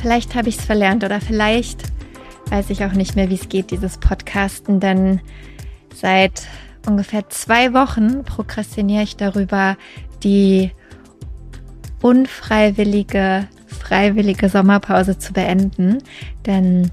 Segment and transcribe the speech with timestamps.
[0.00, 1.82] vielleicht habe ich es verlernt oder vielleicht
[2.50, 5.20] weiß ich auch nicht mehr, wie es geht, dieses Podcasten, denn
[5.94, 6.46] seit
[6.86, 9.76] ungefähr zwei Wochen prokrastiniere ich darüber,
[10.22, 10.72] die
[12.00, 15.98] unfreiwillige, freiwillige Sommerpause zu beenden.
[16.46, 16.90] Denn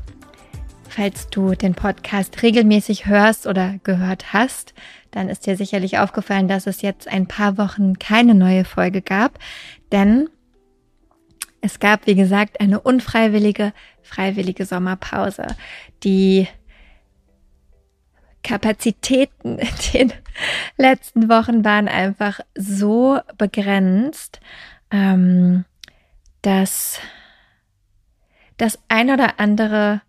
[0.90, 4.74] falls du den Podcast regelmäßig hörst oder gehört hast,
[5.12, 9.40] dann ist dir sicherlich aufgefallen, dass es jetzt ein paar Wochen keine neue Folge gab.
[9.92, 10.28] Denn
[11.66, 15.48] es gab, wie gesagt, eine unfreiwillige, freiwillige Sommerpause.
[16.04, 16.48] Die
[18.44, 19.58] Kapazitäten
[19.94, 20.14] in den
[20.78, 24.40] letzten Wochen waren einfach so begrenzt,
[24.92, 25.66] ähm,
[26.44, 27.00] dass
[28.58, 30.02] das ein oder andere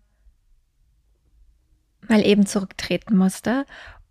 [2.07, 3.65] mal eben zurücktreten musste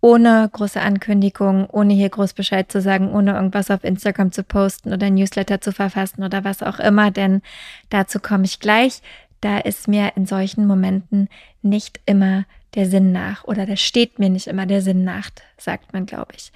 [0.07, 4.93] ohne große Ankündigung, ohne hier groß Bescheid zu sagen, ohne irgendwas auf Instagram zu posten
[4.93, 7.43] oder Newsletter zu verfassen oder was auch immer, denn
[7.91, 9.03] dazu komme ich gleich.
[9.41, 11.29] Da ist mir in solchen Momenten
[11.61, 12.45] nicht immer
[12.77, 16.35] der Sinn nach oder da steht mir nicht immer der Sinn nach, sagt man, glaube
[16.37, 16.53] ich.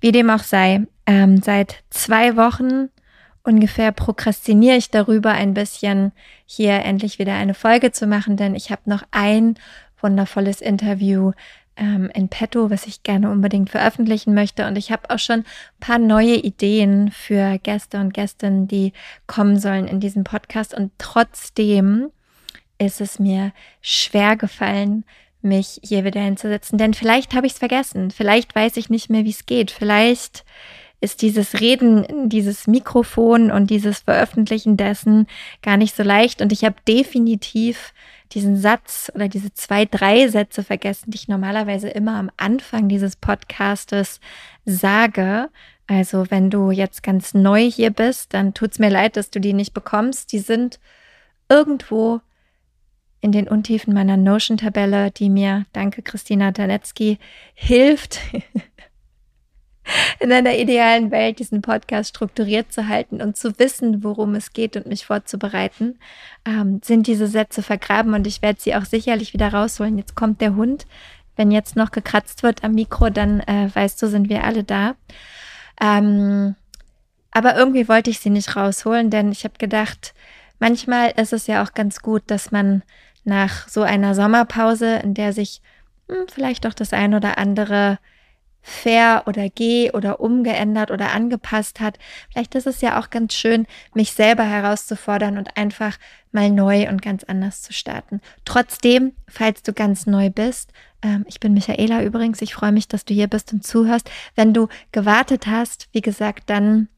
[0.00, 2.90] Wie dem auch sei, ähm, seit zwei Wochen
[3.44, 6.12] ungefähr prokrastiniere ich darüber ein bisschen,
[6.44, 9.54] hier endlich wieder eine Folge zu machen, denn ich habe noch ein
[10.02, 11.32] wundervolles Interview
[11.80, 14.66] ähm, in petto, was ich gerne unbedingt veröffentlichen möchte.
[14.66, 15.44] Und ich habe auch schon ein
[15.80, 18.92] paar neue Ideen für Gäste und Gästinnen, die
[19.26, 20.74] kommen sollen in diesem Podcast.
[20.74, 22.10] Und trotzdem
[22.78, 25.04] ist es mir schwer gefallen,
[25.42, 26.78] mich hier wieder hinzusetzen.
[26.78, 28.10] Denn vielleicht habe ich es vergessen.
[28.10, 29.70] Vielleicht weiß ich nicht mehr, wie es geht.
[29.70, 30.44] Vielleicht
[31.00, 35.26] ist dieses Reden, dieses Mikrofon und dieses Veröffentlichen dessen
[35.62, 36.42] gar nicht so leicht.
[36.42, 37.94] Und ich habe definitiv
[38.32, 43.16] diesen Satz oder diese zwei, drei Sätze vergessen, die ich normalerweise immer am Anfang dieses
[43.16, 44.20] Podcastes
[44.64, 45.48] sage.
[45.86, 49.52] Also wenn du jetzt ganz neu hier bist, dann tut's mir leid, dass du die
[49.52, 50.32] nicht bekommst.
[50.32, 50.78] Die sind
[51.48, 52.20] irgendwo
[53.20, 57.18] in den Untiefen meiner Notion-Tabelle, die mir, danke Christina Danetzky,
[57.54, 58.20] hilft,
[60.20, 64.76] in einer idealen Welt diesen Podcast strukturiert zu halten und zu wissen, worum es geht
[64.76, 65.98] und mich vorzubereiten,
[66.44, 69.98] ähm, sind diese Sätze vergraben und ich werde sie auch sicherlich wieder rausholen.
[69.98, 70.86] Jetzt kommt der Hund.
[71.36, 74.94] Wenn jetzt noch gekratzt wird am Mikro, dann äh, weißt du, sind wir alle da.
[75.80, 76.54] Ähm,
[77.30, 80.14] aber irgendwie wollte ich sie nicht rausholen, denn ich habe gedacht,
[80.58, 82.82] manchmal ist es ja auch ganz gut, dass man
[83.24, 85.62] nach so einer Sommerpause, in der sich
[86.08, 87.98] hm, vielleicht doch das ein oder andere
[88.62, 91.98] fair oder geh oder umgeändert oder angepasst hat.
[92.30, 95.98] Vielleicht ist es ja auch ganz schön, mich selber herauszufordern und einfach
[96.32, 98.20] mal neu und ganz anders zu starten.
[98.44, 100.72] Trotzdem, falls du ganz neu bist,
[101.02, 104.10] ähm, ich bin Michaela übrigens, ich freue mich, dass du hier bist und zuhörst.
[104.34, 106.88] Wenn du gewartet hast, wie gesagt, dann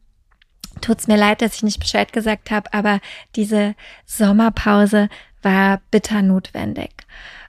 [0.80, 3.00] tut's mir leid, dass ich nicht Bescheid gesagt habe, aber
[3.36, 3.74] diese
[4.06, 5.08] Sommerpause
[5.42, 6.90] war bitter notwendig.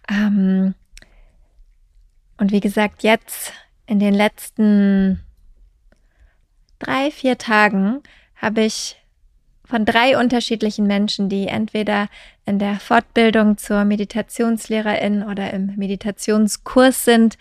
[0.10, 0.76] Ähm,
[2.38, 3.54] und wie gesagt, jetzt
[3.86, 5.24] in den letzten
[6.80, 8.02] drei, vier Tagen
[8.36, 8.98] habe ich
[9.66, 12.10] von drei unterschiedlichen Menschen, die entweder
[12.46, 17.38] in der Fortbildung zur Meditationslehrerin oder im Meditationskurs sind,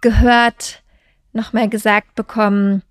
[0.00, 0.82] gehört,
[1.32, 2.82] nochmal gesagt bekommen,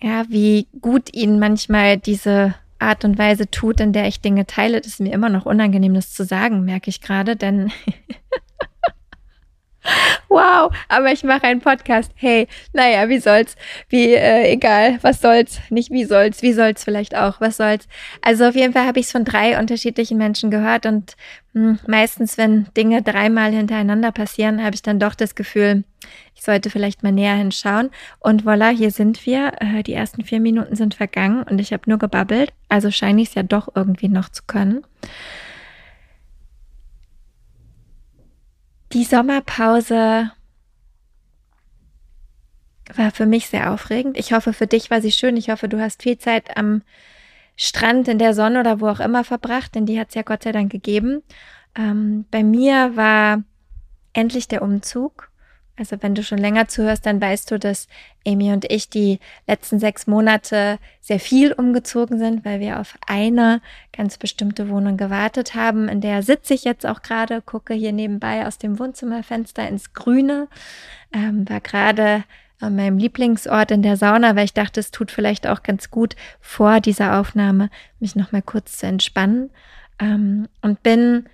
[0.00, 4.80] ja, wie gut ihnen manchmal diese Art und Weise tut, in der ich Dinge teile.
[4.80, 7.72] Das ist mir immer noch unangenehm, das zu sagen, merke ich gerade, denn
[10.28, 12.10] Wow, aber ich mache einen Podcast.
[12.14, 13.56] Hey, naja, wie soll's?
[13.88, 15.60] Wie, äh, egal, was soll's?
[15.70, 17.88] Nicht wie soll's, wie soll's vielleicht auch, was soll's?
[18.22, 21.16] Also auf jeden Fall habe ich es von drei unterschiedlichen Menschen gehört und
[21.52, 25.84] mh, hm, meistens, wenn Dinge dreimal hintereinander passieren, habe ich dann doch das Gefühl,
[26.34, 27.90] ich sollte vielleicht mal näher hinschauen.
[28.20, 29.52] Und voilà, hier sind wir.
[29.60, 32.52] Äh, die ersten vier Minuten sind vergangen und ich habe nur gebabbelt.
[32.68, 34.84] Also scheine ich es ja doch irgendwie noch zu können.
[38.96, 40.30] Die Sommerpause
[42.94, 44.16] war für mich sehr aufregend.
[44.16, 45.36] Ich hoffe, für dich war sie schön.
[45.36, 46.80] Ich hoffe, du hast viel Zeit am
[47.56, 50.44] Strand, in der Sonne oder wo auch immer verbracht, denn die hat es ja Gott
[50.44, 51.22] sei Dank gegeben.
[51.76, 53.42] Ähm, bei mir war
[54.14, 55.30] endlich der Umzug.
[55.78, 57.86] Also wenn du schon länger zuhörst, dann weißt du, dass
[58.26, 63.60] Amy und ich die letzten sechs Monate sehr viel umgezogen sind, weil wir auf eine
[63.92, 65.88] ganz bestimmte Wohnung gewartet haben.
[65.88, 70.48] In der sitze ich jetzt auch gerade, gucke hier nebenbei aus dem Wohnzimmerfenster ins Grüne.
[71.12, 72.24] Ähm, war gerade
[72.58, 76.16] an meinem Lieblingsort in der Sauna, weil ich dachte, es tut vielleicht auch ganz gut
[76.40, 77.68] vor dieser Aufnahme,
[78.00, 79.50] mich noch mal kurz zu entspannen.
[79.98, 81.28] Ähm, und bin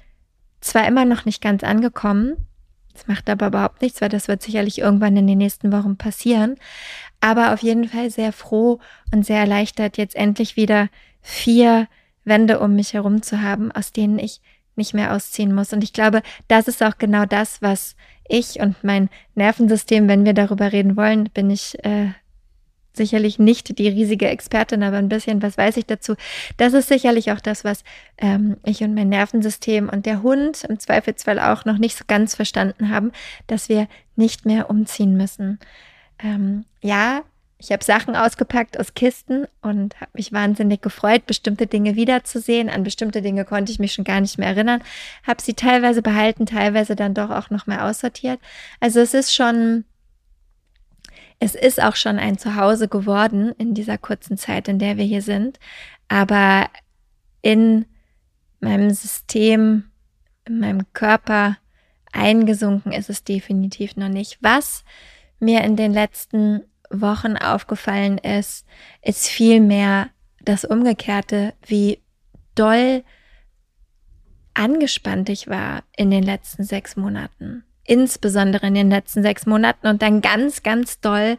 [0.60, 2.36] zwar immer noch nicht ganz angekommen,
[2.92, 6.56] das macht aber überhaupt nichts, weil das wird sicherlich irgendwann in den nächsten Wochen passieren.
[7.20, 8.80] Aber auf jeden Fall sehr froh
[9.12, 10.88] und sehr erleichtert, jetzt endlich wieder
[11.20, 11.88] vier
[12.24, 14.40] Wände um mich herum zu haben, aus denen ich
[14.76, 15.72] nicht mehr ausziehen muss.
[15.72, 17.94] Und ich glaube, das ist auch genau das, was
[18.28, 22.12] ich und mein Nervensystem, wenn wir darüber reden wollen, bin ich äh,
[22.96, 26.14] sicherlich nicht die riesige Expertin, aber ein bisschen was weiß ich dazu.
[26.56, 27.84] Das ist sicherlich auch das, was
[28.18, 32.34] ähm, ich und mein Nervensystem und der Hund im Zweifelsfall auch noch nicht so ganz
[32.34, 33.12] verstanden haben,
[33.46, 35.58] dass wir nicht mehr umziehen müssen.
[36.22, 37.22] Ähm, ja,
[37.62, 42.68] ich habe Sachen ausgepackt aus Kisten und habe mich wahnsinnig gefreut, bestimmte Dinge wiederzusehen.
[42.68, 44.82] An bestimmte Dinge konnte ich mich schon gar nicht mehr erinnern.
[45.24, 48.40] Habe sie teilweise behalten, teilweise dann doch auch noch mal aussortiert.
[48.80, 49.84] Also es ist schon,
[51.42, 55.22] es ist auch schon ein Zuhause geworden in dieser kurzen Zeit, in der wir hier
[55.22, 55.58] sind.
[56.06, 56.70] Aber
[57.40, 57.84] in
[58.60, 59.90] meinem System,
[60.44, 61.58] in meinem Körper
[62.12, 64.38] eingesunken ist es definitiv noch nicht.
[64.40, 64.84] Was
[65.40, 68.64] mir in den letzten Wochen aufgefallen ist,
[69.02, 70.10] ist vielmehr
[70.42, 72.00] das Umgekehrte, wie
[72.54, 73.02] doll
[74.54, 77.64] angespannt ich war in den letzten sechs Monaten.
[77.84, 81.36] Insbesondere in den letzten sechs Monaten und dann ganz, ganz doll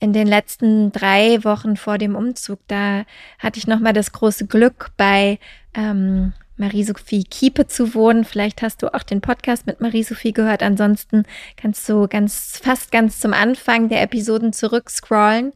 [0.00, 2.60] in den letzten drei Wochen vor dem Umzug.
[2.68, 3.04] Da
[3.38, 5.38] hatte ich nochmal das große Glück bei
[5.74, 8.24] ähm, Marie-Sophie Kiepe zu wohnen.
[8.24, 10.62] Vielleicht hast du auch den Podcast mit Marie-Sophie gehört.
[10.62, 11.24] Ansonsten
[11.56, 15.52] kannst du ganz, fast ganz zum Anfang der Episoden zurückscrollen.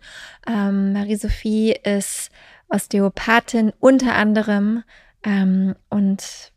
[0.46, 2.30] Ähm, Marie-Sophie ist
[2.68, 4.82] Osteopathin unter anderem
[5.24, 6.52] ähm, und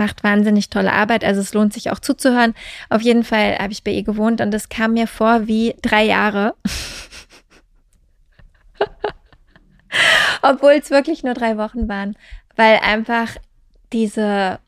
[0.00, 1.22] macht wahnsinnig tolle Arbeit.
[1.24, 2.54] Also es lohnt sich auch zuzuhören.
[2.88, 6.04] Auf jeden Fall habe ich bei ihr gewohnt und es kam mir vor wie drei
[6.04, 6.54] Jahre.
[10.42, 12.16] Obwohl es wirklich nur drei Wochen waren
[12.60, 13.36] weil einfach
[13.90, 14.58] diese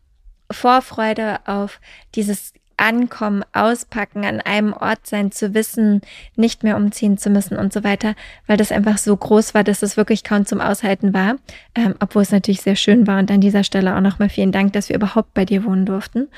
[0.50, 1.78] Vorfreude auf
[2.14, 6.00] dieses Ankommen, Auspacken, an einem Ort sein, zu wissen,
[6.36, 8.14] nicht mehr umziehen zu müssen und so weiter,
[8.46, 11.36] weil das einfach so groß war, dass es wirklich kaum zum Aushalten war,
[11.74, 13.18] ähm, obwohl es natürlich sehr schön war.
[13.18, 16.28] Und an dieser Stelle auch nochmal vielen Dank, dass wir überhaupt bei dir wohnen durften.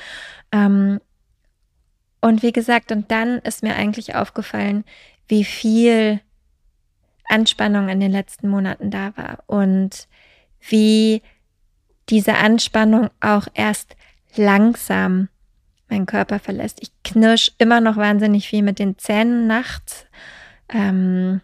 [0.51, 0.99] Ähm,
[2.21, 4.83] und wie gesagt, und dann ist mir eigentlich aufgefallen,
[5.27, 6.21] wie viel
[7.27, 10.07] Anspannung in den letzten Monaten da war und
[10.67, 11.21] wie
[12.09, 13.95] diese Anspannung auch erst
[14.35, 15.29] langsam
[15.89, 16.79] meinen Körper verlässt.
[16.81, 20.05] Ich knirsch immer noch wahnsinnig viel mit den Zähnen nachts.
[20.69, 21.41] Ähm,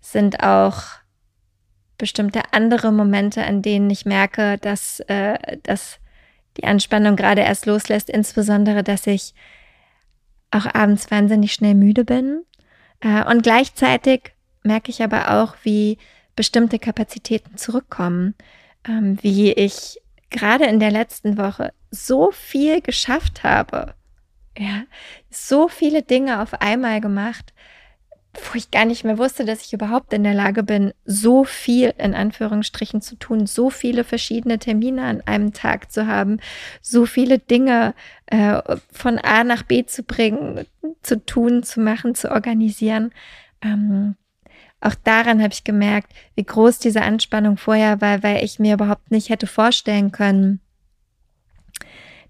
[0.00, 0.82] sind auch
[1.98, 5.98] bestimmte andere Momente, an denen ich merke, dass, äh, dass
[6.56, 9.34] die Anspannung gerade erst loslässt, insbesondere, dass ich
[10.50, 12.44] auch abends wahnsinnig schnell müde bin.
[13.00, 14.32] Äh, und gleichzeitig
[14.62, 15.98] merke ich aber auch, wie
[16.36, 18.34] bestimmte Kapazitäten zurückkommen
[18.88, 19.98] ähm, wie ich
[20.34, 23.94] gerade in der letzten Woche so viel geschafft habe.
[24.58, 24.82] Ja,
[25.30, 27.52] so viele Dinge auf einmal gemacht,
[28.34, 31.94] wo ich gar nicht mehr wusste, dass ich überhaupt in der Lage bin, so viel
[31.98, 36.40] in Anführungsstrichen zu tun, so viele verschiedene Termine an einem Tag zu haben,
[36.82, 37.94] so viele Dinge
[38.26, 38.60] äh,
[38.92, 40.66] von A nach B zu bringen,
[41.02, 43.12] zu tun, zu machen, zu organisieren.
[43.62, 44.16] Ähm,
[44.84, 49.10] auch daran habe ich gemerkt, wie groß diese Anspannung vorher war, weil ich mir überhaupt
[49.10, 50.60] nicht hätte vorstellen können,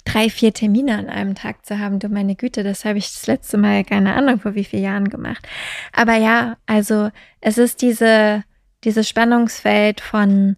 [0.05, 1.99] drei, vier Termine an einem Tag zu haben.
[1.99, 5.09] Du meine Güte, das habe ich das letzte Mal keine Ahnung vor wie vielen Jahren
[5.09, 5.47] gemacht.
[5.93, 7.11] Aber ja, also
[7.41, 8.45] es ist diese,
[8.85, 10.57] dieses Spannungsfeld von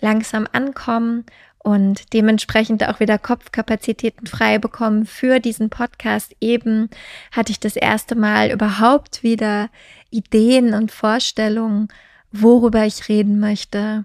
[0.00, 1.24] langsam ankommen
[1.58, 6.34] und dementsprechend auch wieder Kopfkapazitäten frei bekommen für diesen Podcast.
[6.40, 6.88] Eben
[7.32, 9.68] hatte ich das erste Mal überhaupt wieder
[10.10, 11.88] Ideen und Vorstellungen,
[12.32, 14.04] worüber ich reden möchte,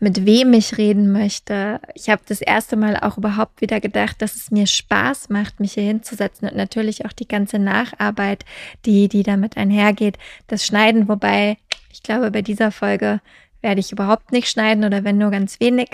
[0.00, 1.80] mit wem ich reden möchte.
[1.94, 5.74] Ich habe das erste Mal auch überhaupt wieder gedacht, dass es mir Spaß macht, mich
[5.74, 8.44] hier hinzusetzen und natürlich auch die ganze Nacharbeit,
[8.84, 11.56] die, die damit einhergeht, das Schneiden, wobei
[11.92, 13.20] ich glaube, bei dieser Folge
[13.60, 15.90] werde ich überhaupt nicht schneiden oder wenn nur ganz wenig.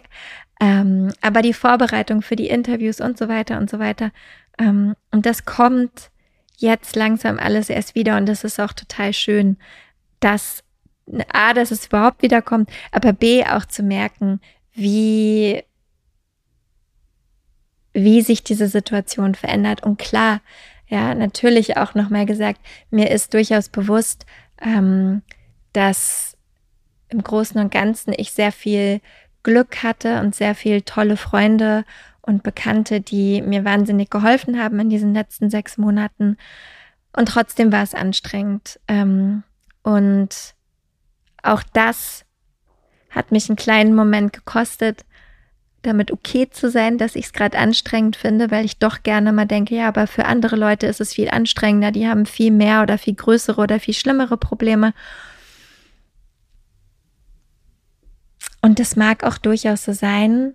[0.60, 4.10] Ähm, aber die Vorbereitung für die Interviews und so weiter und so weiter.
[4.58, 6.10] Ähm, und das kommt
[6.58, 9.56] jetzt langsam alles erst wieder und das ist auch total schön,
[10.20, 10.62] dass
[11.32, 14.40] A, dass es überhaupt wiederkommt, aber B, auch zu merken,
[14.74, 15.62] wie,
[17.92, 19.82] wie sich diese Situation verändert.
[19.82, 20.40] Und klar,
[20.86, 22.60] ja, natürlich auch nochmal gesagt,
[22.90, 24.26] mir ist durchaus bewusst,
[24.60, 25.22] ähm,
[25.72, 26.36] dass
[27.08, 29.00] im Großen und Ganzen ich sehr viel
[29.42, 31.84] Glück hatte und sehr viel tolle Freunde
[32.28, 36.36] und Bekannte, die mir wahnsinnig geholfen haben in diesen letzten sechs Monaten.
[37.16, 38.78] Und trotzdem war es anstrengend.
[38.86, 39.42] Ähm,
[39.82, 40.54] und
[41.42, 42.26] auch das
[43.10, 45.06] hat mich einen kleinen Moment gekostet,
[45.82, 49.46] damit okay zu sein, dass ich es gerade anstrengend finde, weil ich doch gerne mal
[49.46, 52.98] denke, ja, aber für andere Leute ist es viel anstrengender, die haben viel mehr oder
[52.98, 54.92] viel größere oder viel schlimmere Probleme.
[58.60, 60.54] Und das mag auch durchaus so sein.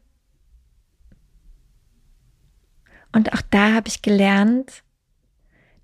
[3.13, 4.83] Und auch da habe ich gelernt,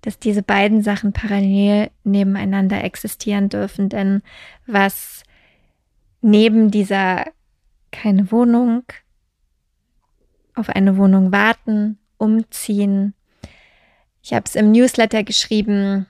[0.02, 3.88] dass diese beiden Sachen parallel nebeneinander existieren dürfen.
[3.88, 4.22] Denn
[4.66, 5.22] was
[6.20, 7.24] neben dieser
[7.90, 8.84] keine Wohnung,
[10.54, 13.14] auf eine Wohnung warten, umziehen.
[14.22, 16.06] Ich habe es im Newsletter geschrieben,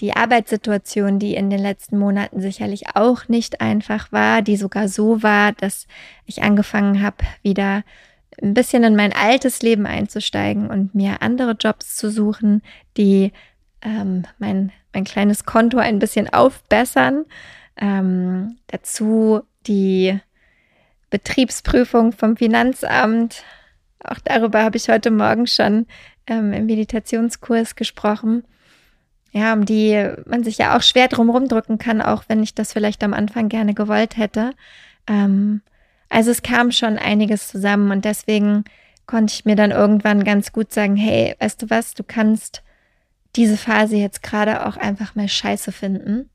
[0.00, 5.22] die Arbeitssituation, die in den letzten Monaten sicherlich auch nicht einfach war, die sogar so
[5.22, 5.86] war, dass
[6.26, 7.82] ich angefangen habe, wieder
[8.40, 12.62] ein bisschen in mein altes Leben einzusteigen und mir andere Jobs zu suchen,
[12.96, 13.32] die
[13.82, 17.24] ähm, mein, mein kleines Konto ein bisschen aufbessern.
[17.76, 20.18] Ähm, dazu die
[21.10, 23.42] Betriebsprüfung vom Finanzamt.
[24.02, 25.86] Auch darüber habe ich heute Morgen schon
[26.26, 28.44] ähm, im Meditationskurs gesprochen.
[29.32, 32.72] Ja, um die man sich ja auch schwer drum rumdrücken kann, auch wenn ich das
[32.72, 34.52] vielleicht am Anfang gerne gewollt hätte.
[35.06, 35.60] Ähm,
[36.08, 38.64] also es kam schon einiges zusammen und deswegen
[39.06, 42.62] konnte ich mir dann irgendwann ganz gut sagen, hey, weißt du was, du kannst
[43.36, 46.30] diese Phase jetzt gerade auch einfach mal scheiße finden,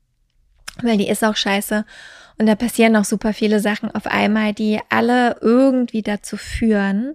[0.82, 1.84] weil die ist auch scheiße
[2.38, 7.14] und da passieren noch super viele Sachen auf einmal, die alle irgendwie dazu führen,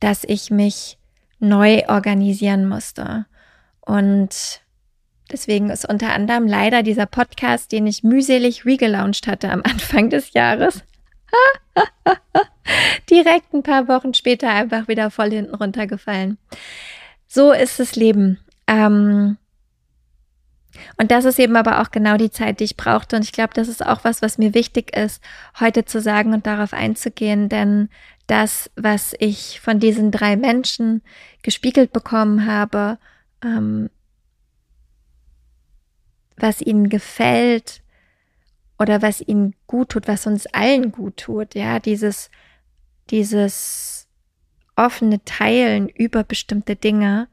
[0.00, 0.98] dass ich mich
[1.38, 3.26] neu organisieren musste.
[3.80, 4.60] Und
[5.30, 10.32] deswegen ist unter anderem leider dieser Podcast, den ich mühselig regelauncht hatte am Anfang des
[10.32, 10.82] Jahres,
[13.10, 16.38] direkt ein paar Wochen später einfach wieder voll hinten runtergefallen.
[17.26, 18.38] So ist das Leben.
[18.66, 19.36] Ähm,
[20.96, 23.16] und das ist eben aber auch genau die Zeit, die ich brauchte.
[23.16, 25.22] Und ich glaube, das ist auch was, was mir wichtig ist,
[25.58, 27.48] heute zu sagen und darauf einzugehen.
[27.48, 27.88] Denn
[28.26, 31.02] das, was ich von diesen drei Menschen
[31.42, 32.98] gespiegelt bekommen habe,
[33.42, 33.90] ähm,
[36.36, 37.80] was ihnen gefällt
[38.78, 42.30] oder was ihnen gut tut, was uns allen gut tut, ja, dieses,
[43.10, 44.08] dieses
[44.76, 47.28] offene Teilen über bestimmte Dinge,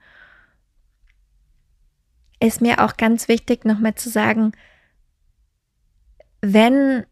[2.40, 4.52] ist mir auch ganz wichtig, nochmal zu sagen,
[6.42, 7.06] wenn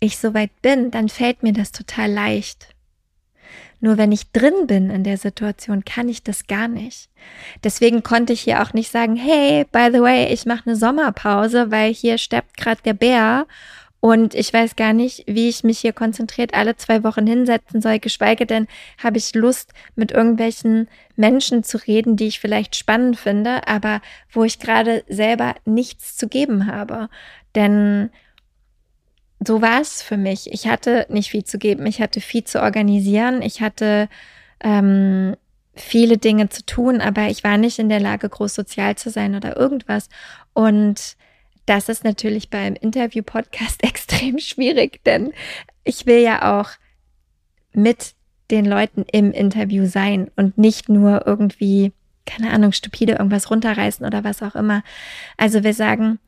[0.00, 2.74] ich soweit bin, dann fällt mir das total leicht.
[3.80, 7.08] Nur wenn ich drin bin in der Situation, kann ich das gar nicht.
[7.64, 11.70] Deswegen konnte ich hier auch nicht sagen, hey, by the way, ich mache eine Sommerpause,
[11.70, 13.46] weil hier steppt gerade der Bär
[14.00, 17.98] und ich weiß gar nicht, wie ich mich hier konzentriert alle zwei Wochen hinsetzen soll,
[17.98, 18.66] geschweige denn
[19.02, 24.00] habe ich Lust, mit irgendwelchen Menschen zu reden, die ich vielleicht spannend finde, aber
[24.32, 27.10] wo ich gerade selber nichts zu geben habe.
[27.54, 28.10] Denn
[29.42, 30.52] so war es für mich.
[30.52, 34.08] Ich hatte nicht viel zu geben, ich hatte viel zu organisieren, ich hatte
[34.60, 35.34] ähm,
[35.74, 39.34] viele Dinge zu tun, aber ich war nicht in der Lage, groß sozial zu sein
[39.34, 40.08] oder irgendwas.
[40.52, 41.16] Und
[41.66, 45.32] das ist natürlich beim Interview-Podcast extrem schwierig, denn
[45.84, 46.70] ich will ja auch
[47.72, 48.14] mit
[48.50, 51.92] den Leuten im Interview sein und nicht nur irgendwie,
[52.26, 54.82] keine Ahnung, stupide irgendwas runterreißen oder was auch immer.
[55.36, 56.18] Also wir sagen,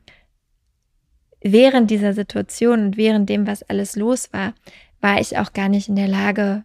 [1.43, 4.53] während dieser Situation und während dem, was alles los war,
[5.01, 6.63] war ich auch gar nicht in der Lage,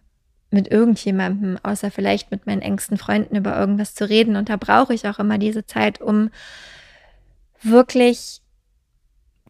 [0.51, 4.35] mit irgendjemandem, außer vielleicht mit meinen engsten Freunden über irgendwas zu reden.
[4.35, 6.31] Und da brauche ich auch immer diese Zeit, um
[7.61, 8.41] wirklich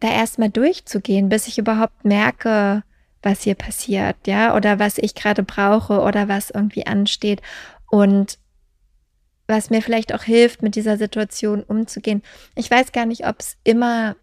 [0.00, 2.82] da erstmal durchzugehen, bis ich überhaupt merke,
[3.22, 7.42] was hier passiert, ja, oder was ich gerade brauche oder was irgendwie ansteht
[7.90, 8.38] und
[9.46, 12.22] was mir vielleicht auch hilft, mit dieser Situation umzugehen.
[12.54, 14.16] Ich weiß gar nicht, ob es immer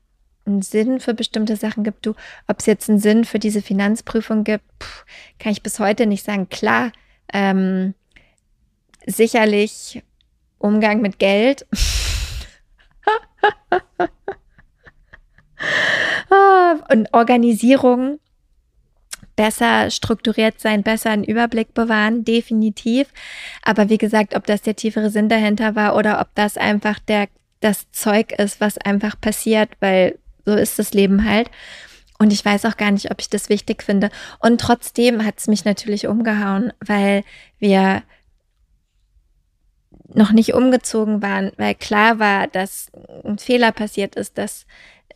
[0.48, 2.06] einen Sinn für bestimmte Sachen gibt.
[2.06, 2.16] Du,
[2.48, 5.06] ob es jetzt einen Sinn für diese Finanzprüfung gibt, pff,
[5.39, 6.50] kann ich bis heute nicht sagen.
[6.50, 6.92] Klar,
[7.34, 7.94] ähm,
[9.06, 10.04] sicherlich
[10.58, 11.66] Umgang mit Geld.
[16.30, 18.20] Ah, und Organisierung
[19.36, 23.08] besser strukturiert sein, besser einen Überblick bewahren, definitiv.
[23.63, 27.27] Aber wie gesagt, ob das der tiefere Sinn dahinter war oder ob das einfach der,
[27.62, 31.51] das Zeug ist, was einfach passiert, weil so ist das Leben halt.
[32.20, 34.10] Und ich weiß auch gar nicht, ob ich das wichtig finde.
[34.39, 37.24] Und trotzdem hat es mich natürlich umgehauen, weil
[37.60, 38.01] wir
[40.08, 42.89] noch nicht umgezogen waren, weil klar war, dass
[43.25, 44.66] ein Fehler passiert ist, dass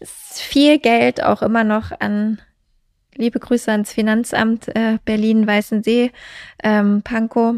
[0.03, 2.41] viel Geld auch immer noch an
[3.15, 6.11] liebe Grüße ans Finanzamt äh, Berlin Weißensee,
[6.61, 7.55] ähm, Pankow,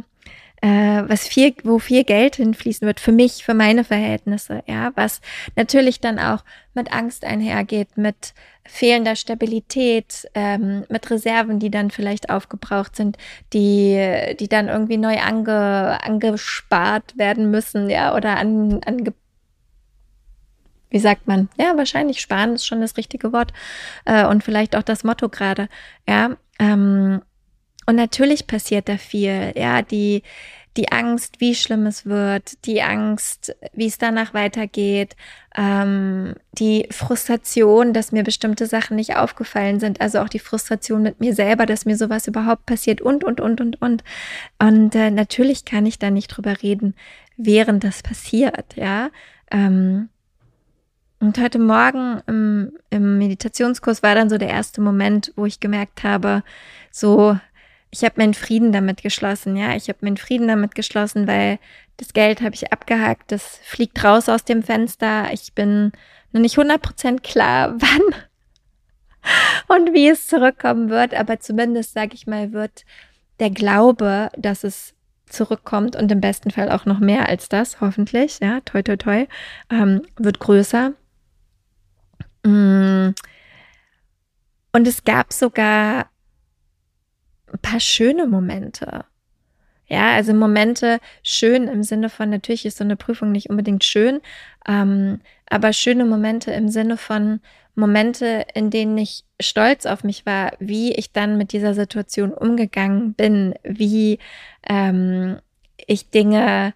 [0.64, 5.20] äh, was viel, wo viel Geld hinfließen wird für mich, für meine Verhältnisse, ja, was
[5.58, 8.34] natürlich dann auch mit Angst einhergeht, mit
[8.66, 13.18] fehlender Stabilität, ähm, mit Reserven, die dann vielleicht aufgebraucht sind,
[13.52, 19.14] die, die dann irgendwie neu ange, angespart werden müssen, ja, oder an, ange,
[20.90, 21.50] wie sagt man?
[21.60, 23.52] Ja, wahrscheinlich sparen ist schon das richtige Wort
[24.06, 25.68] äh, und vielleicht auch das Motto gerade.
[26.08, 27.22] Ja, ähm,
[27.86, 29.54] und natürlich passiert da viel.
[29.56, 30.24] Ja, die
[30.78, 35.16] die Angst, wie schlimm es wird, die Angst, wie es danach weitergeht,
[35.56, 41.20] ähm, die Frustration, dass mir bestimmte Sachen nicht aufgefallen sind, also auch die Frustration mit
[41.20, 44.04] mir selber, dass mir sowas überhaupt passiert und, und, und, und, und.
[44.58, 46.96] Und äh, natürlich kann ich da nicht drüber reden,
[47.38, 49.10] während das passiert, ja.
[49.52, 50.10] Ähm,
[51.20, 56.04] und heute Morgen im, im Meditationskurs war dann so der erste Moment, wo ich gemerkt
[56.04, 56.44] habe,
[56.92, 57.38] so,
[57.94, 59.76] ich habe meinen Frieden damit geschlossen, ja.
[59.76, 61.60] Ich habe meinen Frieden damit geschlossen, weil
[61.98, 65.32] das Geld habe ich abgehakt, das fliegt raus aus dem Fenster.
[65.32, 65.92] Ich bin
[66.32, 68.16] noch nicht 100% klar, wann
[69.68, 72.84] und wie es zurückkommen wird, aber zumindest, sage ich mal, wird
[73.40, 74.96] der Glaube, dass es
[75.28, 79.28] zurückkommt und im besten Fall auch noch mehr als das, hoffentlich, ja, toi, toi, toi,
[79.70, 80.94] ähm, wird größer.
[82.44, 83.12] Mm.
[84.76, 86.08] Und es gab sogar
[87.54, 89.06] ein paar schöne Momente.
[89.88, 94.22] Ja, also Momente schön im Sinne von, natürlich ist so eine Prüfung nicht unbedingt schön,
[94.68, 95.20] ähm,
[95.50, 97.42] aber schöne Momente im Sinne von
[97.76, 103.14] Momente, in denen ich stolz auf mich war, wie ich dann mit dieser Situation umgegangen
[103.14, 104.20] bin, wie
[104.68, 105.40] ähm,
[105.86, 106.74] ich Dinge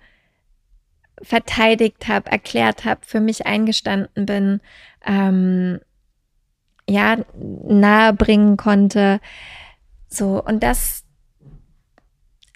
[1.21, 4.61] verteidigt habe, erklärt habe, für mich eingestanden bin,
[5.05, 5.79] ähm,
[6.89, 9.19] ja, nahebringen konnte.
[10.09, 11.03] So, und das,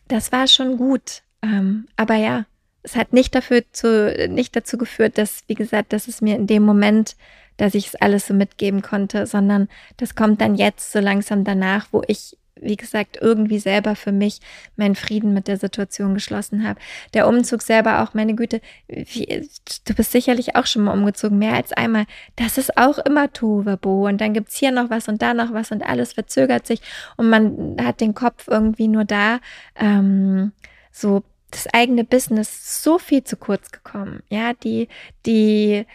[0.08, 1.24] das war schon gut.
[1.42, 2.46] Ähm, aber ja,
[2.84, 6.48] es hat nicht dafür zu, nicht dazu geführt, dass, wie gesagt, dass es mir in
[6.48, 7.16] dem Moment,
[7.58, 9.68] dass ich es alles so mitgeben konnte, sondern
[9.98, 14.40] das kommt dann jetzt so langsam danach, wo ich wie gesagt, irgendwie selber für mich
[14.76, 16.80] meinen Frieden mit der Situation geschlossen habe.
[17.14, 19.50] Der Umzug selber auch, meine Güte, wie,
[19.86, 22.06] du bist sicherlich auch schon mal umgezogen, mehr als einmal.
[22.36, 24.08] Das ist auch immer Tohuwabo.
[24.08, 26.82] Und dann gibt's hier noch was und da noch was und alles verzögert sich
[27.18, 29.40] und man hat den Kopf irgendwie nur da.
[29.76, 30.54] Ähm,
[30.92, 34.24] so das eigene Business so viel zu kurz gekommen.
[34.30, 34.88] Ja, die,
[35.26, 35.86] die,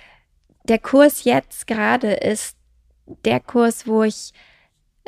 [0.64, 2.56] der Kurs jetzt gerade ist
[3.24, 4.32] der Kurs, wo ich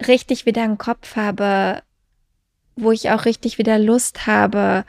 [0.06, 1.82] richtig wieder einen Kopf habe,
[2.76, 4.84] wo ich auch richtig wieder Lust habe,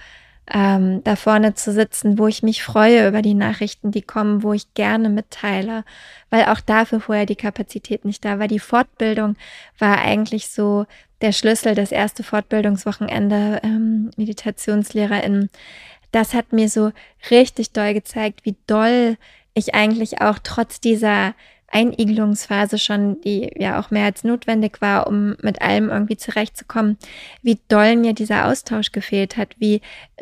[0.51, 4.53] ähm, da vorne zu sitzen, wo ich mich freue über die Nachrichten, die kommen, wo
[4.53, 5.83] ich gerne mitteile,
[6.29, 8.47] weil auch dafür vorher die Kapazität nicht da war.
[8.47, 9.35] Die Fortbildung
[9.77, 10.85] war eigentlich so
[11.21, 15.49] der Schlüssel, das erste Fortbildungswochenende ähm, Meditationslehrerinnen.
[16.11, 16.91] Das hat mir so
[17.29, 19.17] richtig doll gezeigt, wie doll
[19.53, 21.35] ich eigentlich auch trotz dieser
[21.71, 26.97] Einigelungsphase schon, die ja auch mehr als notwendig war, um mit allem irgendwie zurechtzukommen,
[27.41, 29.81] wie doll mir dieser Austausch gefehlt hat, wie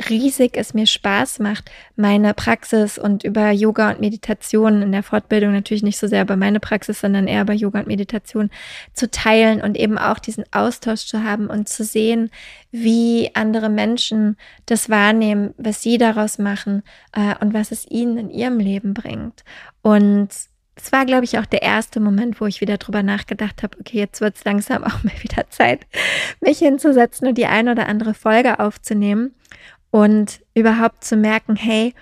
[0.09, 5.53] riesig es mir Spaß macht, meine Praxis und über Yoga und Meditation in der Fortbildung
[5.53, 8.49] natürlich nicht so sehr über meine Praxis, sondern eher über Yoga und Meditation
[8.93, 12.29] zu teilen und eben auch diesen Austausch zu haben und zu sehen,
[12.71, 16.83] wie andere Menschen das wahrnehmen, was sie daraus machen
[17.13, 19.43] äh, und was es ihnen in ihrem Leben bringt.
[19.81, 20.29] Und
[20.77, 23.97] es war, glaube ich, auch der erste Moment, wo ich wieder drüber nachgedacht habe, okay,
[23.97, 25.85] jetzt wird es langsam auch mal wieder Zeit,
[26.41, 29.33] mich hinzusetzen und die eine oder andere Folge aufzunehmen
[29.91, 31.93] und überhaupt zu merken, hey,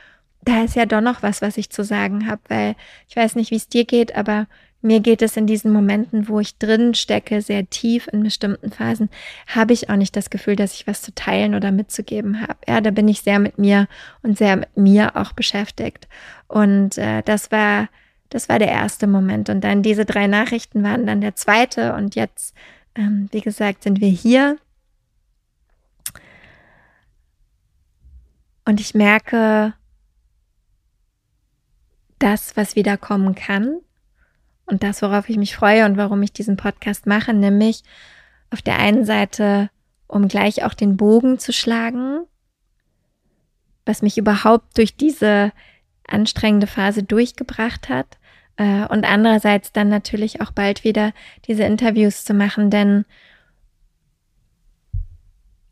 [0.44, 2.76] da ist ja doch noch was, was ich zu sagen habe, weil
[3.08, 4.48] ich weiß nicht, wie es dir geht, aber
[4.86, 9.10] mir geht es in diesen Momenten, wo ich drin stecke, sehr tief in bestimmten Phasen,
[9.48, 12.58] habe ich auch nicht das Gefühl, dass ich was zu teilen oder mitzugeben habe.
[12.68, 13.88] Ja, da bin ich sehr mit mir
[14.22, 16.08] und sehr mit mir auch beschäftigt.
[16.48, 17.90] Und äh, das war
[18.36, 19.50] das war der erste Moment.
[19.50, 21.94] Und dann diese drei Nachrichten waren dann der zweite.
[21.94, 22.54] Und jetzt,
[22.94, 24.58] ähm, wie gesagt, sind wir hier.
[28.66, 29.74] Und ich merke,
[32.20, 33.80] das, was wieder kommen kann
[34.66, 37.84] und das, worauf ich mich freue und warum ich diesen Podcast mache, nämlich
[38.50, 39.70] auf der einen Seite,
[40.08, 42.26] um gleich auch den Bogen zu schlagen,
[43.86, 45.54] was mich überhaupt durch diese
[46.06, 48.18] anstrengende Phase durchgebracht hat.
[48.58, 51.12] Äh, und andererseits dann natürlich auch bald wieder
[51.48, 53.06] diese Interviews zu machen, denn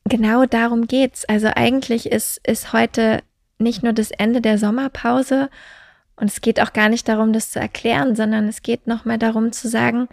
[0.06, 1.26] genau darum geht's.
[1.26, 3.22] Also eigentlich ist, ist heute
[3.58, 5.50] nicht nur das Ende der Sommerpause
[6.15, 9.52] und es geht auch gar nicht darum, das zu erklären, sondern es geht nochmal darum
[9.52, 10.08] zu sagen,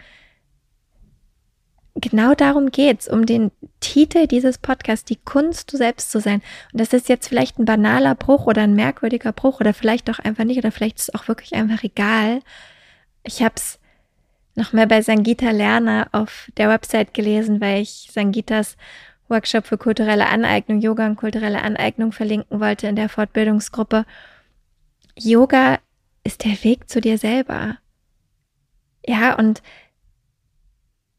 [1.95, 6.41] genau darum geht's, um den Titel dieses Podcasts, die Kunst, du selbst zu sein.
[6.71, 10.19] Und das ist jetzt vielleicht ein banaler Bruch oder ein merkwürdiger Bruch oder vielleicht auch
[10.19, 12.41] einfach nicht oder vielleicht ist es auch wirklich einfach egal.
[13.23, 13.79] Ich habe es
[14.55, 18.77] noch mehr bei Sangita Lerner auf der Website gelesen, weil ich Sangitas
[19.29, 24.05] Workshop für kulturelle Aneignung, Yoga und kulturelle Aneignung verlinken wollte in der Fortbildungsgruppe.
[25.17, 25.79] Yoga
[26.23, 27.77] ist der Weg zu dir selber.
[29.05, 29.63] Ja, und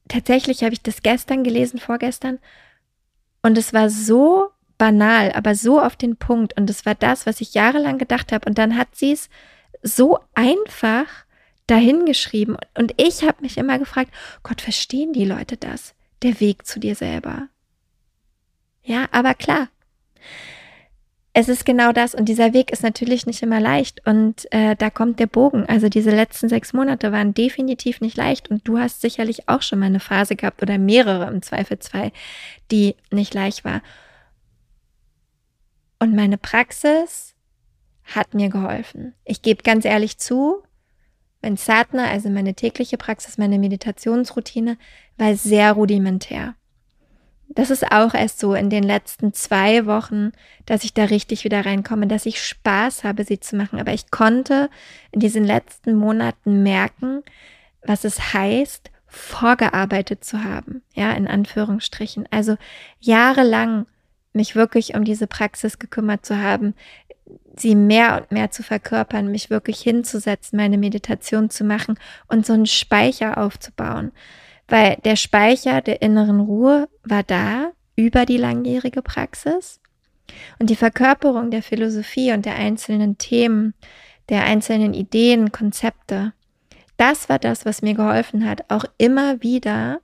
[0.09, 2.39] tatsächlich habe ich das gestern gelesen, vorgestern,
[3.43, 6.57] und es war so banal, aber so auf den Punkt.
[6.57, 8.49] Und es war das, was ich jahrelang gedacht habe.
[8.49, 9.29] Und dann hat sie es
[9.83, 11.07] so einfach
[11.67, 12.57] dahingeschrieben.
[12.77, 14.13] Und ich habe mich immer gefragt,
[14.43, 15.95] Gott, verstehen die Leute das?
[16.23, 17.49] Der Weg zu dir selber.
[18.83, 19.69] Ja, aber klar.
[21.35, 24.91] Es ist genau das und dieser Weg ist natürlich nicht immer leicht und äh, da
[24.91, 25.65] kommt der Bogen.
[25.67, 29.79] Also diese letzten sechs Monate waren definitiv nicht leicht und du hast sicherlich auch schon
[29.79, 32.13] mal eine Phase gehabt oder mehrere im Zweifel zwei,
[32.71, 33.81] die nicht leicht war.
[35.99, 37.35] Und meine Praxis
[38.05, 39.15] hat mir geholfen.
[39.25, 40.63] Ich gebe ganz ehrlich zu,
[41.41, 44.77] mein Sadhana, also meine tägliche Praxis, meine Meditationsroutine,
[45.17, 46.57] war sehr rudimentär.
[47.55, 50.33] Das ist auch erst so in den letzten zwei Wochen,
[50.65, 53.79] dass ich da richtig wieder reinkomme, dass ich Spaß habe, sie zu machen.
[53.79, 54.71] Aber ich konnte
[55.11, 57.23] in diesen letzten Monaten merken,
[57.85, 60.83] was es heißt, vorgearbeitet zu haben.
[60.95, 62.27] Ja, in Anführungsstrichen.
[62.31, 62.57] Also
[63.01, 63.87] jahrelang
[64.33, 66.75] mich wirklich um diese Praxis gekümmert zu haben,
[67.57, 72.55] sie mehr und mehr zu verkörpern, mich wirklich hinzusetzen, meine Meditation zu machen und so
[72.55, 74.13] einen Speicher aufzubauen.
[74.73, 79.83] Weil der Speicher der inneren Ruhe war da über die langjährige Praxis.
[80.59, 83.75] Und die Verkörperung der Philosophie und der einzelnen Themen,
[84.31, 86.33] der einzelnen Ideen, Konzepte,
[86.97, 90.01] das war das, was mir geholfen hat, auch immer wieder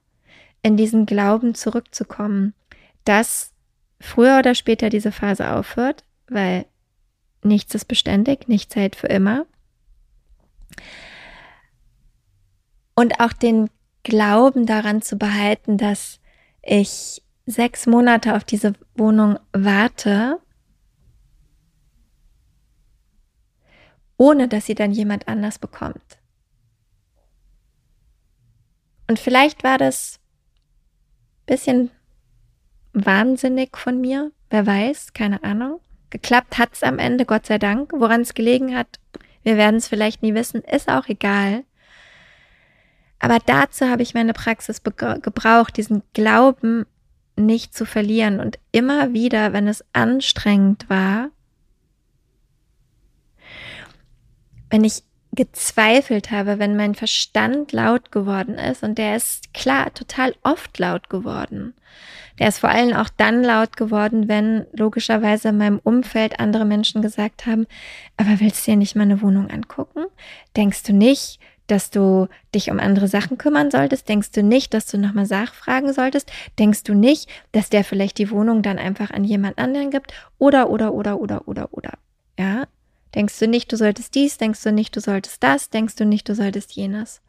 [0.61, 2.53] in diesen Glauben zurückzukommen,
[3.05, 3.55] dass
[4.01, 6.67] früher oder später diese Phase aufhört, weil
[7.43, 9.47] nichts ist beständig, nichts hält für immer.
[12.95, 13.71] Und auch den
[14.03, 16.21] Glauben daran zu behalten, dass
[16.63, 20.39] ich sechs Monate auf diese Wohnung warte,
[24.17, 26.19] ohne dass sie dann jemand anders bekommt.
[29.09, 30.21] Und vielleicht war das
[31.41, 31.91] ein bisschen
[32.93, 35.81] wahnsinnig von mir, wer weiß, keine Ahnung.
[36.11, 37.93] Geklappt hat es am Ende, Gott sei Dank.
[37.95, 38.99] Woran es gelegen hat,
[39.43, 41.65] wir werden es vielleicht nie wissen, ist auch egal.
[43.19, 46.87] Aber dazu habe ich meine Praxis gebraucht, diesen Glauben
[47.37, 51.31] nicht zu verlieren und immer wieder, wenn es anstrengend war,
[54.71, 55.03] wenn ich
[55.33, 61.11] gezweifelt habe, wenn mein Verstand laut geworden ist und der ist klar total oft laut
[61.11, 61.75] geworden.
[62.39, 67.03] Der ist vor allem auch dann laut geworden, wenn logischerweise in meinem Umfeld andere Menschen
[67.03, 67.67] gesagt haben,
[68.17, 70.07] aber willst du dir nicht mal eine Wohnung angucken?
[70.57, 74.09] Denkst du nicht, dass du dich um andere Sachen kümmern solltest?
[74.09, 76.31] Denkst du nicht, dass du nochmal nachfragen solltest?
[76.59, 80.13] Denkst du nicht, dass der vielleicht die Wohnung dann einfach an jemand anderen gibt?
[80.39, 81.93] Oder, oder, oder, oder, oder, oder.
[82.39, 82.67] Ja?
[83.15, 84.39] Denkst du nicht, du solltest dies?
[84.39, 85.71] Denkst du nicht, du solltest das?
[85.71, 87.21] Denkst du nicht, du solltest jenes?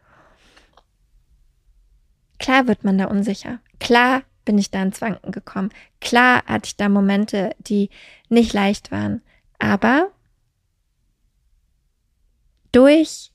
[2.39, 3.59] Klar wird man da unsicher.
[3.79, 5.69] Klar bin ich da ins Wanken gekommen.
[6.01, 7.89] Klar hatte ich da Momente, die
[8.29, 9.21] nicht leicht waren.
[9.59, 10.11] Aber
[12.71, 13.31] durch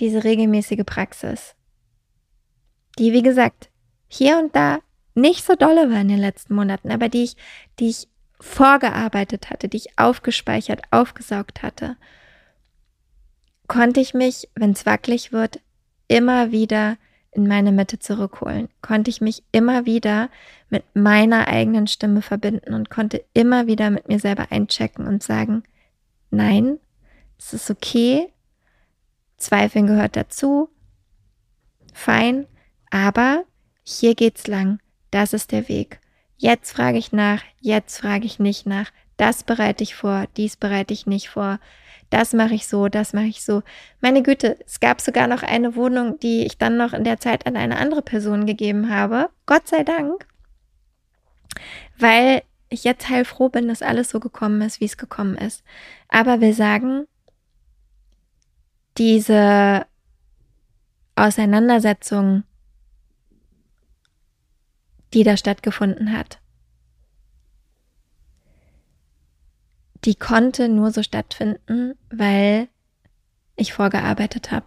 [0.00, 1.54] diese regelmäßige Praxis,
[2.98, 3.70] die, wie gesagt,
[4.08, 4.80] hier und da
[5.14, 7.36] nicht so dolle war in den letzten Monaten, aber die ich,
[7.78, 8.08] die ich
[8.40, 11.96] vorgearbeitet hatte, die ich aufgespeichert, aufgesaugt hatte,
[13.66, 15.60] konnte ich mich, wenn es wackelig wird,
[16.06, 16.96] immer wieder
[17.32, 20.30] in meine Mitte zurückholen, konnte ich mich immer wieder
[20.70, 25.62] mit meiner eigenen Stimme verbinden und konnte immer wieder mit mir selber einchecken und sagen,
[26.30, 26.78] nein,
[27.38, 28.32] es ist okay,
[29.38, 30.68] Zweifeln gehört dazu,
[31.94, 32.46] fein,
[32.90, 33.44] aber
[33.82, 36.00] hier geht's lang, das ist der Weg.
[36.36, 40.92] Jetzt frage ich nach, jetzt frage ich nicht nach, das bereite ich vor, dies bereite
[40.92, 41.58] ich nicht vor
[42.10, 43.62] das mache ich so, das mache ich so.
[44.00, 47.46] Meine Güte, es gab sogar noch eine Wohnung, die ich dann noch in der Zeit
[47.46, 49.28] an eine andere Person gegeben habe.
[49.46, 50.26] Gott sei Dank.
[51.98, 55.62] Weil ich jetzt heilfroh bin, dass alles so gekommen ist, wie es gekommen ist.
[56.08, 57.06] Aber wir sagen,
[58.98, 59.86] diese
[61.14, 62.44] Auseinandersetzung,
[65.14, 66.40] die da stattgefunden hat,
[70.04, 72.68] die konnte nur so stattfinden, weil
[73.56, 74.66] ich vorgearbeitet habe.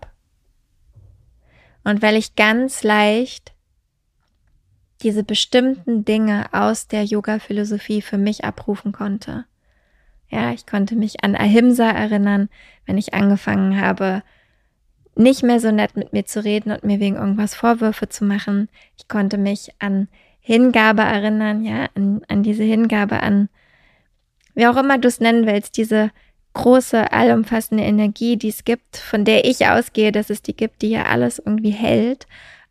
[1.83, 3.53] Und weil ich ganz leicht
[5.01, 9.45] diese bestimmten Dinge aus der Yoga-Philosophie für mich abrufen konnte.
[10.31, 12.49] Ja, ich konnte mich an Ahimsa erinnern,
[12.85, 14.23] wenn ich angefangen habe,
[15.15, 18.69] nicht mehr so nett mit mir zu reden und mir wegen irgendwas Vorwürfe zu machen.
[18.97, 20.07] Ich konnte mich an
[20.39, 23.49] Hingabe erinnern, ja, an, an diese Hingabe an
[24.55, 26.11] wie auch immer du es nennen willst, diese
[26.53, 30.89] große, allumfassende Energie, die es gibt, von der ich ausgehe, dass es die gibt, die
[30.89, 32.27] ja alles irgendwie hält,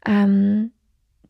[0.06, 0.72] ähm,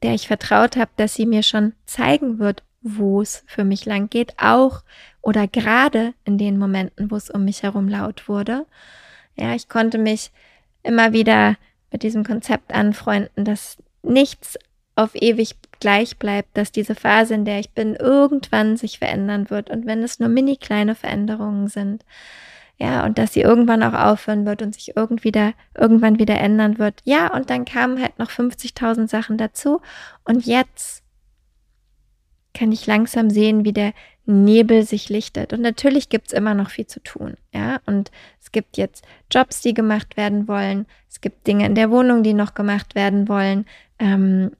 [0.03, 4.09] der ich vertraut habe, dass sie mir schon zeigen wird, wo es für mich lang
[4.11, 4.83] geht, auch
[5.23, 8.67] oder gerade in den Momenten, wo es um mich herum laut wurde.
[9.37, 10.31] Ja, ich konnte mich
[10.83, 11.57] immer wieder
[11.91, 14.59] mit diesem Konzept anfreunden, dass nichts
[14.97, 19.71] auf ewig gleich bleibt, dass diese Phase, in der ich bin, irgendwann sich verändern wird.
[19.71, 22.05] Und wenn es nur mini kleine Veränderungen sind,
[22.79, 26.79] ja, und dass sie irgendwann auch aufhören wird und sich irgendwie da, irgendwann wieder ändern
[26.79, 27.01] wird.
[27.05, 29.83] Ja, und dann kamen halt noch 50.000 Sachen dazu.
[30.25, 31.03] Und jetzt
[32.55, 33.93] kann ich langsam sehen, wie der
[34.31, 35.53] Nebel sich lichtet.
[35.53, 37.35] Und natürlich gibt es immer noch viel zu tun.
[37.53, 40.87] Ja, und es gibt jetzt Jobs, die gemacht werden wollen.
[41.09, 43.67] Es gibt Dinge in der Wohnung, die noch gemacht werden wollen.
[43.99, 44.53] Ähm,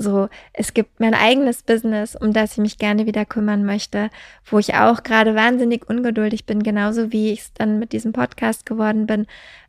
[0.00, 4.08] so, es gibt mein eigenes Business, um das ich mich gerne wieder kümmern möchte,
[4.46, 8.64] wo ich auch gerade wahnsinnig ungeduldig bin, genauso wie ich es dann mit diesem Podcast
[8.64, 9.26] geworden bin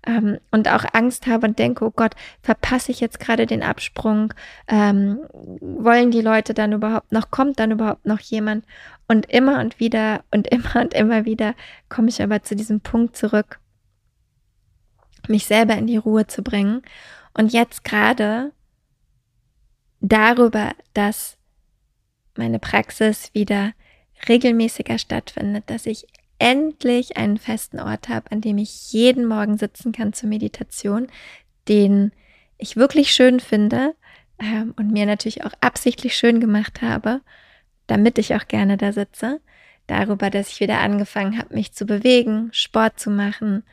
[0.08, 4.34] ähm, und auch Angst habe und denke, oh Gott, verpasse ich jetzt gerade den Absprung?
[4.70, 5.20] Ähm,
[5.60, 8.64] wollen die Leute dann überhaupt noch, kommt dann überhaupt noch jemand?
[9.10, 11.56] Und immer und wieder und immer und immer wieder
[11.90, 13.60] komme ich aber zu diesem Punkt zurück,
[15.28, 16.84] mich selber in die Ruhe zu bringen.
[17.34, 18.54] Und jetzt gerade
[20.02, 21.38] darüber, dass
[22.36, 23.74] meine Praxis wieder
[24.28, 26.08] regelmäßiger stattfindet, dass ich
[26.40, 31.08] endlich einen festen Ort habe, an dem ich jeden Morgen sitzen kann zur Meditation,
[31.68, 32.12] den
[32.58, 33.96] ich wirklich schön finde
[34.40, 37.22] ähm, und mir natürlich auch absichtlich schön gemacht habe,
[37.88, 39.40] damit ich auch gerne da sitze.
[39.88, 43.64] Darüber, dass ich wieder angefangen habe, mich zu bewegen, Sport zu machen,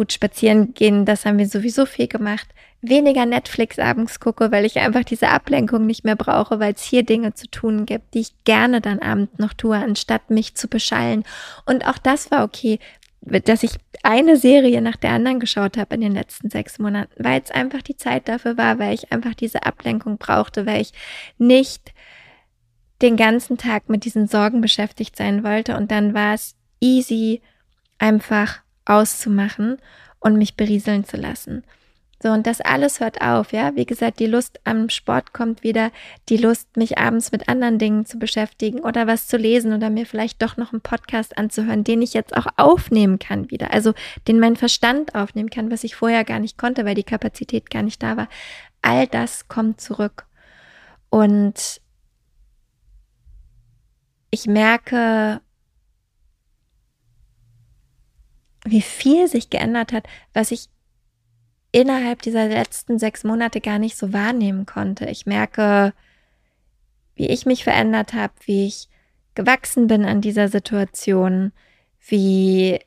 [0.00, 2.48] gut spazieren gehen, das haben wir sowieso viel gemacht
[2.82, 7.02] weniger Netflix abends gucke, weil ich einfach diese Ablenkung nicht mehr brauche, weil es hier
[7.02, 11.24] Dinge zu tun gibt, die ich gerne dann abends noch tue, anstatt mich zu beschallen.
[11.66, 12.78] Und auch das war okay,
[13.20, 17.42] dass ich eine Serie nach der anderen geschaut habe in den letzten sechs Monaten, weil
[17.42, 20.92] es einfach die Zeit dafür war, weil ich einfach diese Ablenkung brauchte, weil ich
[21.36, 21.92] nicht
[23.02, 25.76] den ganzen Tag mit diesen Sorgen beschäftigt sein wollte.
[25.76, 27.42] Und dann war es easy,
[27.98, 28.60] einfach
[28.90, 29.78] auszumachen
[30.18, 31.64] und mich berieseln zu lassen.
[32.22, 33.74] So, und das alles hört auf, ja.
[33.76, 35.90] Wie gesagt, die Lust am Sport kommt wieder,
[36.28, 40.04] die Lust, mich abends mit anderen Dingen zu beschäftigen oder was zu lesen oder mir
[40.04, 43.72] vielleicht doch noch einen Podcast anzuhören, den ich jetzt auch aufnehmen kann wieder.
[43.72, 43.94] Also,
[44.28, 47.82] den mein Verstand aufnehmen kann, was ich vorher gar nicht konnte, weil die Kapazität gar
[47.82, 48.28] nicht da war.
[48.82, 50.26] All das kommt zurück.
[51.08, 51.80] Und
[54.30, 55.40] ich merke,
[58.64, 60.68] wie viel sich geändert hat, was ich
[61.72, 65.06] innerhalb dieser letzten sechs Monate gar nicht so wahrnehmen konnte.
[65.06, 65.92] Ich merke,
[67.14, 68.88] wie ich mich verändert habe, wie ich
[69.34, 71.52] gewachsen bin an dieser Situation,
[72.06, 72.80] wie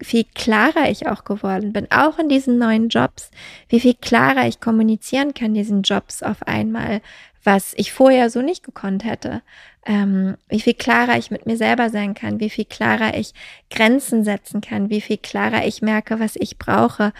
[0.00, 3.30] viel klarer ich auch geworden bin, auch in diesen neuen Jobs,
[3.68, 7.00] wie viel klarer ich kommunizieren kann, diesen Jobs auf einmal,
[7.44, 9.42] was ich vorher so nicht gekonnt hätte,
[9.84, 13.32] ähm, wie viel klarer ich mit mir selber sein kann, wie viel klarer ich
[13.70, 17.12] Grenzen setzen kann, wie viel klarer ich merke, was ich brauche,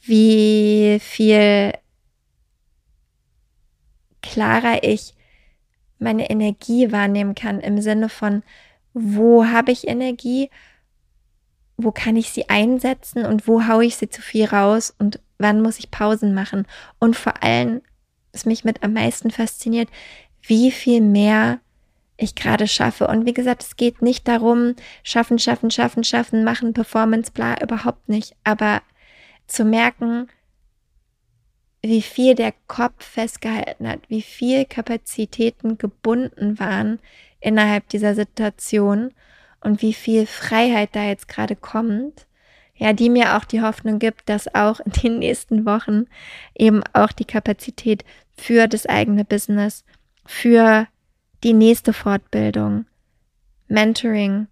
[0.00, 1.72] wie viel
[4.22, 5.14] klarer ich
[5.98, 8.42] meine Energie wahrnehmen kann im Sinne von,
[8.92, 10.50] wo habe ich Energie,
[11.84, 15.62] wo kann ich sie einsetzen und wo haue ich sie zu viel raus und wann
[15.62, 16.66] muss ich Pausen machen.
[16.98, 17.82] Und vor allem,
[18.32, 19.88] was mich mit am meisten fasziniert,
[20.42, 21.60] wie viel mehr
[22.16, 23.06] ich gerade schaffe.
[23.08, 28.08] Und wie gesagt, es geht nicht darum, schaffen, schaffen, schaffen, schaffen, machen, Performance, bla, überhaupt
[28.08, 28.36] nicht.
[28.44, 28.82] Aber
[29.46, 30.28] zu merken,
[31.82, 36.98] wie viel der Kopf festgehalten hat, wie viel Kapazitäten gebunden waren
[37.40, 39.12] innerhalb dieser Situation
[39.60, 42.26] und wie viel Freiheit da jetzt gerade kommt,
[42.74, 46.06] ja, die mir auch die Hoffnung gibt, dass auch in den nächsten Wochen
[46.54, 48.04] eben auch die Kapazität
[48.36, 49.84] für das eigene Business,
[50.24, 50.86] für
[51.44, 52.86] die nächste Fortbildung,
[53.68, 54.46] Mentoring,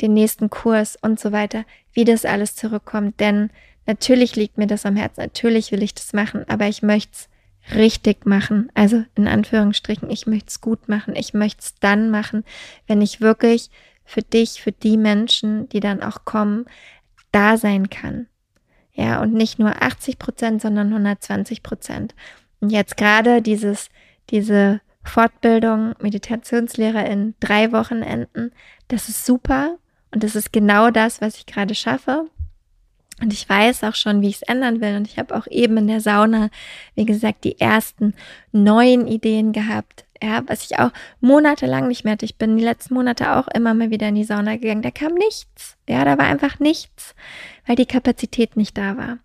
[0.00, 3.18] den nächsten Kurs und so weiter, wie das alles zurückkommt.
[3.20, 3.50] Denn
[3.90, 7.74] Natürlich liegt mir das am Herzen, natürlich will ich das machen, aber ich möchte es
[7.74, 8.70] richtig machen.
[8.72, 11.16] Also in Anführungsstrichen, ich möchte es gut machen.
[11.16, 12.44] Ich möchte es dann machen,
[12.86, 13.68] wenn ich wirklich
[14.10, 16.66] für dich, für die Menschen, die dann auch kommen,
[17.30, 18.26] da sein kann.
[18.92, 22.14] Ja, und nicht nur 80 Prozent, sondern 120 Prozent.
[22.60, 23.88] Und jetzt gerade dieses,
[24.30, 28.50] diese Fortbildung Meditationslehrer in drei Wochenenden,
[28.88, 29.76] das ist super
[30.12, 32.26] und das ist genau das, was ich gerade schaffe.
[33.20, 34.96] Und ich weiß auch schon, wie ich es ändern will.
[34.96, 36.48] Und ich habe auch eben in der Sauna,
[36.94, 38.14] wie gesagt, die ersten
[38.52, 40.04] neuen Ideen gehabt.
[40.22, 42.26] Ja, was ich auch monatelang nicht mehr hatte.
[42.26, 44.82] Ich bin die letzten Monate auch immer mal wieder in die Sauna gegangen.
[44.82, 45.76] Da kam nichts.
[45.88, 47.14] Ja, da war einfach nichts,
[47.66, 49.18] weil die Kapazität nicht da war.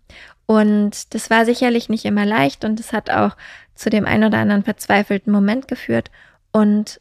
[0.46, 3.36] Und das war sicherlich nicht immer leicht und es hat auch
[3.74, 6.10] zu dem ein oder anderen verzweifelten Moment geführt.
[6.52, 7.00] Und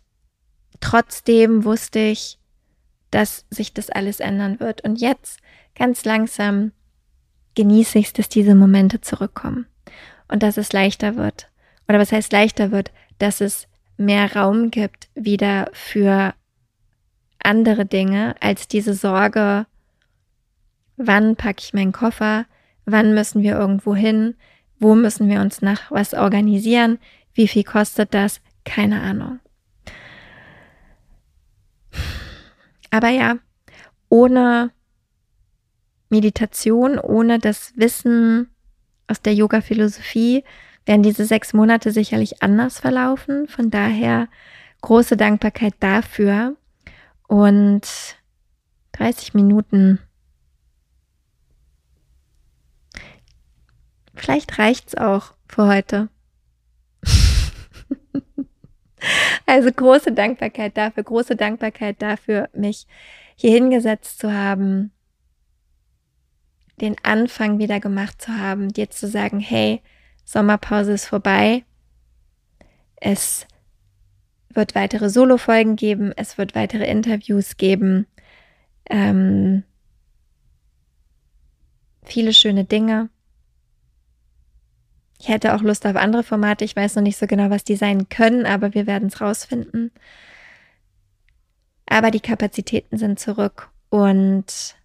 [0.82, 2.38] trotzdem wusste ich,
[3.12, 4.82] dass sich das alles ändern wird.
[4.82, 5.40] Und jetzt
[5.76, 6.72] ganz langsam
[7.56, 9.66] genieße ich es, dass diese Momente zurückkommen.
[10.28, 11.50] Und dass es leichter wird.
[11.88, 16.34] Oder was heißt leichter wird, dass es mehr Raum gibt wieder für
[17.40, 19.68] andere Dinge als diese Sorge,
[20.98, 22.46] wann packe ich meinen Koffer,
[22.86, 24.36] wann müssen wir irgendwo hin,
[24.80, 26.98] wo müssen wir uns nach was organisieren,
[27.34, 29.40] wie viel kostet das, keine Ahnung.
[32.92, 33.38] Aber ja,
[34.10, 34.72] ohne
[36.10, 38.50] Meditation, ohne das Wissen
[39.08, 40.44] aus der Yoga-Philosophie,
[40.86, 43.48] werden diese sechs Monate sicherlich anders verlaufen.
[43.48, 44.28] Von daher
[44.82, 46.56] große Dankbarkeit dafür.
[47.28, 47.88] Und
[48.94, 50.00] 30 Minuten.
[54.14, 56.10] Vielleicht reicht's auch für heute.
[59.46, 62.88] also große Dankbarkeit dafür, große Dankbarkeit dafür, mich
[63.36, 64.92] hier hingesetzt zu haben,
[66.82, 69.82] den Anfang wieder gemacht zu haben, dir zu sagen, hey,
[70.26, 71.64] Sommerpause ist vorbei.
[72.96, 73.46] Es
[74.50, 78.08] wird weitere Solo-Folgen geben, es wird weitere Interviews geben.
[78.90, 79.64] Ähm,
[82.04, 83.10] viele schöne Dinge.
[85.20, 86.66] Ich hätte auch Lust auf andere Formate.
[86.66, 89.92] Ich weiß noch nicht so genau, was die sein können, aber wir werden es rausfinden.
[91.86, 94.76] Aber die Kapazitäten sind zurück und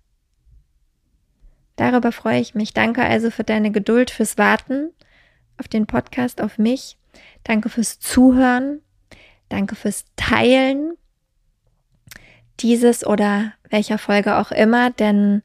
[1.81, 2.75] Darüber freue ich mich.
[2.75, 4.91] Danke also für deine Geduld, fürs Warten
[5.57, 6.99] auf den Podcast, auf mich.
[7.43, 8.83] Danke fürs Zuhören.
[9.49, 10.93] Danke fürs Teilen
[12.61, 15.41] dieses oder welcher Folge auch immer, denn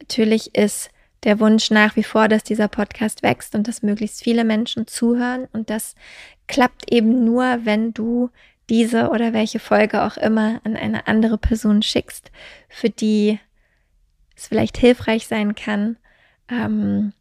[0.00, 0.92] natürlich ist
[1.24, 5.48] der Wunsch nach wie vor, dass dieser Podcast wächst und dass möglichst viele Menschen zuhören.
[5.52, 5.96] Und das
[6.46, 8.30] klappt eben nur, wenn du
[8.68, 12.30] diese oder welche Folge auch immer an eine andere Person schickst,
[12.68, 13.40] für die
[14.40, 15.96] es vielleicht hilfreich sein kann,
[16.48, 17.12] ähm,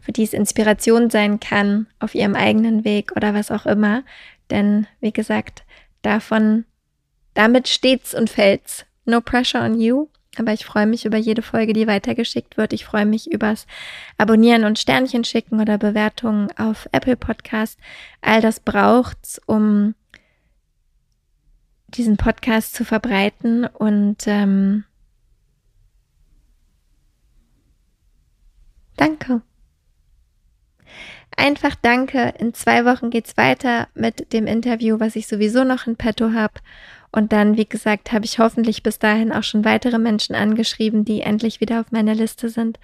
[0.00, 4.04] für die es Inspiration sein kann auf ihrem eigenen Weg oder was auch immer.
[4.50, 5.64] Denn wie gesagt,
[6.02, 6.64] davon,
[7.34, 8.84] damit steht's und fällt's.
[9.04, 10.08] No pressure on you.
[10.36, 12.72] Aber ich freue mich über jede Folge, die weitergeschickt wird.
[12.72, 13.66] Ich freue mich übers
[14.18, 17.78] Abonnieren und Sternchen schicken oder Bewertungen auf Apple Podcast.
[18.20, 19.94] All das braucht's, um
[21.88, 24.84] diesen Podcast zu verbreiten und ähm,
[28.98, 29.40] Danke.
[31.36, 32.34] Einfach danke.
[32.38, 36.54] In zwei Wochen geht's weiter mit dem Interview, was ich sowieso noch in petto habe.
[37.12, 41.22] Und dann, wie gesagt, habe ich hoffentlich bis dahin auch schon weitere Menschen angeschrieben, die
[41.22, 42.78] endlich wieder auf meiner Liste sind.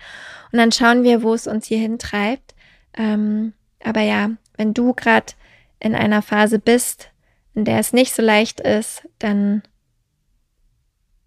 [0.53, 2.55] Und dann schauen wir, wo es uns hier hintreibt.
[2.97, 5.33] Ähm, aber ja, wenn du gerade
[5.81, 7.11] in einer Phase bist,
[7.55, 9.63] in der es nicht so leicht ist, dann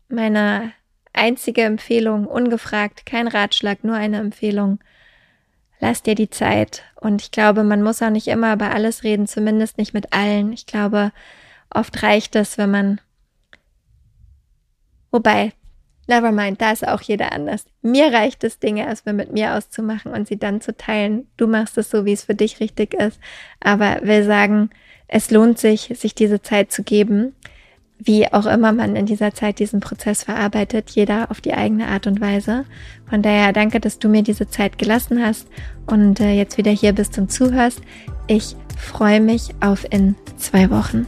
[0.08, 0.72] meine
[1.18, 4.80] einzige Empfehlung, ungefragt, kein Ratschlag, nur eine Empfehlung.
[5.80, 6.84] Lass dir die Zeit.
[6.96, 10.54] Und ich glaube, man muss auch nicht immer über alles reden, zumindest nicht mit allen.
[10.54, 11.12] Ich glaube,
[11.70, 13.02] oft reicht es, wenn man.
[15.12, 15.54] Wobei,
[16.08, 17.66] never mind, da ist auch jeder anders.
[17.82, 21.28] Mir reicht es, Dinge erstmal mit mir auszumachen und sie dann zu teilen.
[21.38, 23.20] Du machst es so, wie es für dich richtig ist.
[23.60, 24.72] Aber will sagen,
[25.08, 27.36] es lohnt sich, sich diese Zeit zu geben
[28.00, 32.08] wie auch immer man in dieser Zeit diesen Prozess verarbeitet, jeder auf die eigene Art
[32.08, 32.66] und Weise.
[33.10, 35.48] Von daher danke, dass du mir diese Zeit gelassen hast
[35.86, 37.82] und äh, jetzt wieder hier bist und zuhörst.
[38.28, 41.08] Ich freue mich auf in zwei Wochen.